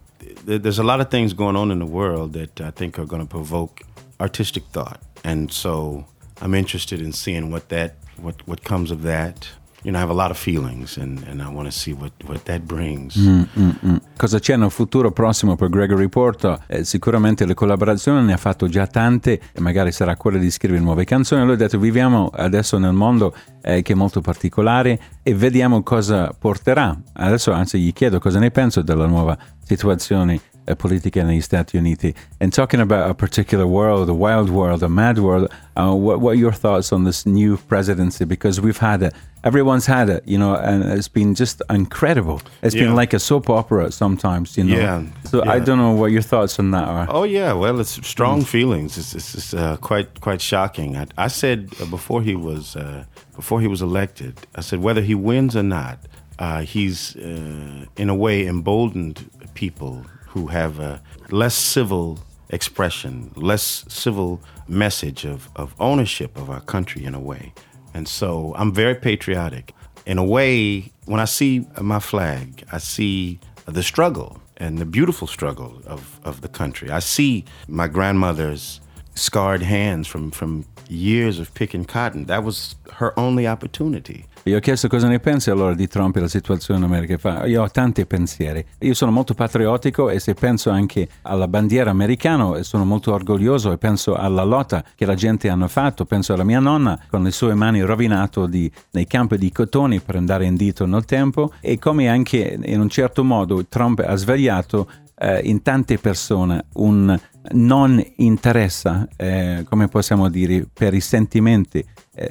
there's 0.46 0.80
a 0.80 0.84
lot 0.84 1.02
of 1.02 1.10
things 1.10 1.34
going 1.34 1.56
on 1.56 1.72
in 1.72 1.80
the 1.80 1.86
world 1.86 2.34
that 2.34 2.62
I 2.62 2.72
think 2.72 3.00
are 3.00 3.06
going 3.06 3.22
to 3.22 3.28
provoke 3.28 3.82
artistic 4.20 4.64
thought, 4.66 5.02
and 5.24 5.52
so 5.52 6.06
I'm 6.42 6.54
interested 6.54 7.02
in 7.02 7.12
seeing 7.12 7.52
what 7.52 7.70
that 7.70 7.96
what 8.18 8.48
what 8.48 8.64
comes 8.64 8.92
of 8.92 9.02
that. 9.04 9.50
You 9.82 9.92
know, 9.92 9.98
I 9.98 10.02
have 10.02 10.12
a 10.12 10.16
lot 10.16 10.30
of 10.30 10.38
feelings, 10.38 10.98
and, 10.98 11.24
and 11.30 11.42
I 11.42 11.48
want 11.48 11.66
to 11.66 11.72
see 11.72 11.94
what, 11.94 12.12
what 12.26 12.44
that 12.44 12.62
brings. 12.64 13.16
Mm, 13.16 13.44
mm, 13.58 13.70
mm. 13.86 13.96
Cosa 14.18 14.40
c'è 14.40 14.58
nel 14.58 14.72
futuro 14.72 15.12
prossimo 15.12 15.56
per 15.56 15.70
Gregory 15.70 16.10
Porto? 16.10 16.62
Eh, 16.68 16.84
sicuramente 16.84 17.46
le 17.46 17.54
collaborazioni 17.54 18.26
ne 18.26 18.34
ha 18.34 18.38
fatto 18.38 18.68
già 18.68 18.88
tante, 18.88 19.40
e 19.54 19.62
magari 19.62 19.94
sarà 19.94 20.18
quella 20.18 20.38
di 20.38 20.52
scrivere 20.52 20.82
nuove 20.82 21.06
canzoni. 21.06 21.44
Lui 21.46 21.54
ha 21.54 21.58
detto: 21.58 21.80
Viviamo 21.80 22.30
adesso 22.34 22.78
nel 22.78 22.92
mondo 22.92 23.34
eh, 23.62 23.82
che 23.82 23.94
è 23.94 23.96
molto 23.96 24.20
particolare 24.20 25.00
e 25.24 25.34
vediamo 25.34 25.82
cosa 25.82 26.36
porterà. 26.38 27.00
Adesso, 27.14 27.54
anzi, 27.54 27.80
gli 27.80 27.94
chiedo 27.94 28.20
cosa 28.20 28.40
ne 28.40 28.52
penso 28.52 28.82
della 28.82 29.06
nuova 29.06 29.38
situazione 29.64 30.42
uh, 30.70 30.76
politica 30.76 31.24
negli 31.24 31.42
Stati 31.42 31.78
Uniti. 31.78 32.14
And 32.40 32.54
talking 32.54 32.80
about 32.80 33.10
a 33.10 33.14
particular 33.14 33.66
world, 33.66 34.10
a 34.10 34.14
wild 34.14 34.50
world, 34.50 34.84
a 34.84 34.90
mad 34.90 35.18
world, 35.18 35.50
uh, 35.76 35.94
what, 35.94 36.20
what 36.20 36.32
are 36.32 36.40
your 36.40 36.52
thoughts 36.54 36.92
on 36.92 37.04
this 37.06 37.26
new 37.26 37.58
presidency? 37.58 38.26
Because 38.26 38.62
we've 38.62 38.78
had 38.78 39.02
it, 39.02 39.14
everyone's 39.44 39.86
had 39.86 40.10
it, 40.10 40.24
you 40.28 40.38
know, 40.38 40.56
and 40.56 40.84
it's 40.84 41.08
been 41.08 41.36
just 41.36 41.62
incredible. 41.70 42.42
It's 42.62 42.76
yeah. 42.76 42.84
been 42.84 42.96
like 42.96 43.14
a 43.14 43.20
soap 43.20 43.50
opera 43.50 43.92
sometimes, 43.92 44.58
you 44.58 44.64
know. 44.64 44.78
Yeah. 44.78 45.04
So 45.26 45.44
yeah. 45.44 45.52
I 45.52 45.60
don't 45.60 45.78
know 45.78 45.92
what 45.92 46.12
your 46.12 46.22
thoughts 46.22 46.60
on 46.60 46.72
that 46.72 46.88
are. 46.88 47.08
Oh 47.10 47.24
yeah, 47.24 47.54
well, 47.54 47.80
it's 47.80 48.06
strong 48.08 48.42
mm. 48.42 48.48
feelings. 48.48 48.98
It's, 48.98 49.16
it's, 49.16 49.36
it's 49.36 49.54
uh, 49.54 49.78
quite 49.78 50.22
quite 50.22 50.42
shocking. 50.42 50.98
I, 50.98 51.08
I 51.18 51.28
said 51.28 51.70
uh, 51.82 51.86
before 51.86 52.22
he 52.22 52.36
was 52.36 52.76
uh, 52.76 53.06
before 53.36 53.62
he 53.62 53.68
was 53.68 53.82
elected, 53.82 54.40
I 54.56 54.62
said 54.62 54.80
whether 54.82 55.02
he 55.02 55.16
wins 55.16 55.56
or 55.56 55.64
not, 55.64 56.00
uh, 56.40 56.62
he's 56.62 57.16
uh, 57.16 57.86
in 57.98 58.10
a 58.10 58.16
way 58.16 58.46
emboldened 58.48 59.30
people 59.54 60.06
who 60.30 60.48
have 60.48 60.80
a 60.80 61.02
less 61.30 61.56
civil 61.56 62.20
expression, 62.50 63.32
less 63.36 63.86
civil 63.88 64.42
message 64.68 65.26
of, 65.26 65.50
of 65.56 65.76
ownership 65.80 66.38
of 66.38 66.50
our 66.50 66.62
country 66.62 67.06
in 67.06 67.14
a 67.14 67.20
way. 67.20 67.54
And 67.94 68.08
so 68.08 68.54
I'm 68.58 68.74
very 68.74 68.96
patriotic. 68.96 69.74
In 70.06 70.18
a 70.18 70.24
way, 70.24 70.92
when 71.06 71.20
I 71.20 71.26
see 71.26 71.68
my 71.82 72.00
flag, 72.00 72.64
I 72.72 72.78
see 72.78 73.40
the 73.66 73.84
struggle 73.84 74.42
and 74.58 74.78
the 74.78 74.86
beautiful 74.86 75.28
struggle 75.28 75.82
of, 75.86 76.20
of 76.24 76.42
the 76.42 76.48
country. 76.48 76.90
I 76.90 77.00
see 77.00 77.46
my 77.68 77.88
grandmother's 77.88 78.82
scarred 79.16 79.62
hands 79.62 80.08
from, 80.08 80.32
from 80.32 80.66
years 80.88 81.40
of 81.40 81.54
picking 81.54 81.86
cotton. 81.86 82.26
That 82.26 82.44
was 82.44 82.76
her 82.94 83.18
only 83.20 83.48
opportunity. 83.48 84.26
Io 84.50 84.58
ho 84.58 84.62
chiesto 84.62 84.88
cosa 84.88 85.08
ne 85.08 85.20
pensi 85.20 85.52
allora 85.52 85.76
di 85.76 85.88
Trump 85.88 86.16
e 86.16 86.22
la 86.22 86.28
situazione 86.28 86.80
in 86.80 86.86
America. 86.86 87.20
Fa, 87.20 87.46
io 87.46 87.62
ho 87.62 87.70
tanti 87.70 88.04
pensieri. 88.08 88.66
Io 88.80 88.96
sono 88.96 89.12
molto 89.12 89.36
patriottico 89.36 90.10
e 90.10 90.20
se 90.20 90.34
penso 90.34 90.72
anche 90.72 91.08
alla 91.22 91.48
bandiera 91.48 91.92
americana 91.92 92.64
sono 92.64 92.84
molto 92.84 93.14
orgoglioso 93.14 93.72
e 93.72 93.78
penso 93.78 94.16
alla 94.16 94.44
lotta 94.44 94.84
che 94.96 95.06
la 95.06 95.14
gente 95.14 95.50
hanno 95.50 95.68
fatto. 95.68 96.06
Penso 96.06 96.34
alla 96.34 96.44
mia 96.44 96.60
nonna 96.60 97.00
con 97.12 97.22
le 97.22 97.30
sue 97.30 97.54
mani 97.54 97.82
rovinato 97.82 98.48
di, 98.48 98.72
nei 98.94 99.06
campi 99.06 99.38
di 99.38 99.52
cotoni 99.52 100.00
per 100.00 100.16
andare 100.16 100.46
in 100.46 100.56
dito 100.56 100.88
nel 100.88 101.06
tempo 101.06 101.54
e 101.62 101.78
come 101.78 102.10
anche 102.10 102.60
in 102.60 102.80
un 102.80 102.90
certo 102.90 103.24
modo 103.24 103.64
Trump 103.68 104.04
ha 104.04 104.16
svegliato 104.16 104.90
eh, 105.20 105.42
in 105.44 105.62
tante 105.62 106.00
persone 106.00 106.66
un 106.74 107.16
non 107.52 108.04
interesse, 108.18 109.10
eh, 109.16 109.66
come 109.68 109.88
possiamo 109.88 110.30
dire, 110.30 110.68
per 110.72 110.94
i 110.94 111.02
sentimenti 111.02 111.86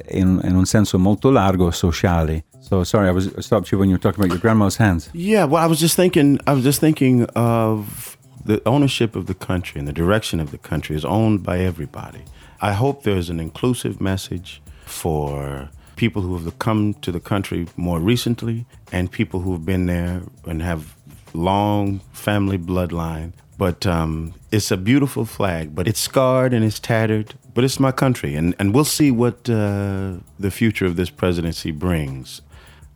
in, 0.09 0.39
in, 0.43 0.55
un 0.55 0.65
senso 0.65 0.97
molto 0.99 1.29
largo 1.29 1.71
sociali. 1.71 2.43
So 2.59 2.83
sorry, 2.83 3.07
I 3.07 3.11
was 3.11 3.27
I 3.37 3.41
stopped 3.41 3.71
you 3.71 3.79
when 3.79 3.89
you 3.89 3.95
were 3.95 4.01
talking 4.01 4.19
about 4.23 4.31
your 4.31 4.39
grandma's 4.39 4.77
hands. 4.77 5.09
Yeah, 5.13 5.45
well, 5.45 5.63
I 5.63 5.67
was 5.67 5.79
just 5.79 5.95
thinking. 5.95 6.39
I 6.45 6.53
was 6.53 6.63
just 6.63 6.79
thinking 6.79 7.25
of 7.35 8.17
the 8.45 8.61
ownership 8.65 9.15
of 9.15 9.25
the 9.25 9.33
country 9.33 9.79
and 9.79 9.87
the 9.87 9.93
direction 9.93 10.39
of 10.39 10.51
the 10.51 10.57
country 10.57 10.95
is 10.95 11.05
owned 11.05 11.43
by 11.43 11.59
everybody. 11.59 12.23
I 12.61 12.73
hope 12.73 13.03
there's 13.03 13.29
an 13.29 13.39
inclusive 13.39 14.01
message 14.01 14.61
for 14.85 15.69
people 15.95 16.21
who 16.21 16.37
have 16.37 16.59
come 16.59 16.93
to 17.01 17.11
the 17.11 17.19
country 17.19 17.67
more 17.75 17.99
recently 17.99 18.65
and 18.91 19.11
people 19.11 19.41
who 19.41 19.51
have 19.51 19.65
been 19.65 19.85
there 19.85 20.21
and 20.45 20.61
have 20.61 20.95
long 21.33 21.99
family 22.13 22.57
bloodline. 22.57 23.33
But 23.57 23.85
um, 23.85 24.33
it's 24.51 24.71
a 24.71 24.77
beautiful 24.77 25.25
flag, 25.25 25.75
but 25.75 25.87
it's 25.87 25.99
scarred 25.99 26.53
and 26.53 26.63
it's 26.63 26.79
tattered. 26.79 27.35
But 27.53 27.63
it's 27.63 27.79
my 27.79 27.91
country, 27.91 28.35
and, 28.35 28.55
and 28.59 28.73
we'll 28.73 28.85
see 28.85 29.11
what 29.11 29.49
uh, 29.49 30.13
the 30.39 30.51
future 30.51 30.85
of 30.85 30.95
this 30.95 31.09
presidency 31.09 31.71
brings. 31.71 32.41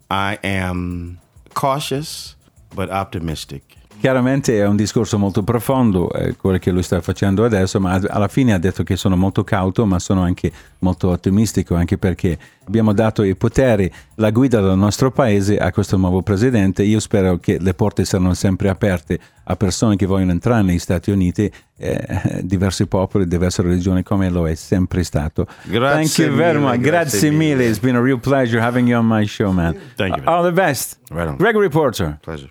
I 0.10 0.38
am 0.44 1.20
cautious 1.54 2.36
but 2.76 2.90
optimistic. 2.90 3.78
Chiaramente 4.00 4.60
è 4.60 4.68
un 4.68 4.76
discorso 4.76 5.18
molto 5.18 5.44
profondo, 5.44 6.12
eh, 6.12 6.36
quello 6.36 6.58
che 6.58 6.72
lui 6.72 6.84
sta 6.84 7.00
facendo 7.00 7.46
adesso, 7.46 7.80
ma 7.80 7.94
alla 8.10 8.28
fine 8.28 8.52
ha 8.54 8.58
detto 8.58 8.84
che 8.84 8.98
sono 8.98 9.16
molto 9.16 9.46
cauto, 9.46 9.86
ma 9.86 9.98
sono 9.98 10.24
anche 10.24 10.52
molto 10.80 11.08
ottimistico, 11.10 11.76
anche 11.76 11.98
perché 11.98 12.38
abbiamo 12.68 12.92
dato 12.94 13.24
i 13.24 13.34
poteri, 13.36 13.90
la 14.16 14.30
guida 14.32 14.60
del 14.60 14.78
nostro 14.78 15.10
paese 15.10 15.58
a 15.58 15.72
questo 15.72 15.96
nuovo 15.96 16.22
presidente. 16.22 16.84
Io 16.84 17.00
spero 17.00 17.38
che 17.38 17.58
le 17.60 17.74
porte 17.74 18.04
saranno 18.04 18.34
sempre 18.34 18.68
aperte 18.68 19.18
a 19.46 19.56
persone 19.56 19.96
che 19.96 20.06
vogliono 20.06 20.32
entrare 20.32 20.64
negli 20.64 20.80
Stati 20.80 21.10
Uniti, 21.10 21.50
eh, 21.78 22.42
diversi 22.42 22.88
popoli, 22.88 23.26
diverse 23.26 23.62
religioni, 23.62 24.04
come 24.04 24.30
lo 24.30 24.50
è 24.50 24.56
sempre 24.56 25.04
stato. 25.04 25.48
Grazie 25.64 25.96
Thank 26.04 26.18
you 26.18 26.36
very 26.36 26.58
mille, 26.60 26.72
much. 26.72 26.80
grazie 26.82 27.20
Grazie 27.20 27.30
mille. 27.32 27.56
mille. 27.56 27.70
It's 27.70 27.80
been 27.80 27.96
a 27.96 28.02
real 28.02 28.20
pleasure 28.20 28.62
having 28.62 28.86
you 28.88 29.00
on 29.00 29.06
my 29.08 29.26
show, 29.26 29.52
man. 29.54 29.76
Thank 29.96 30.18
you. 30.18 30.24
All 30.26 30.44
the 30.44 30.52
best. 30.52 31.00
Right. 31.10 31.38
Gregory 31.38 31.70
Porter. 31.70 32.18
Pleasure. 32.22 32.50